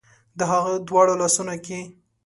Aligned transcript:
د 0.39 0.41
هغه 0.51 0.73
دواړو 0.87 1.13
لاسونو 1.21 1.55
کې 1.65 1.79